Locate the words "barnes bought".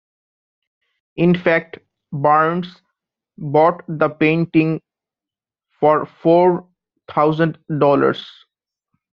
2.11-3.83